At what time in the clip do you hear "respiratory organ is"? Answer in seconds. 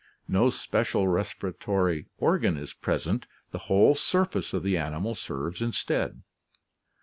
1.07-2.73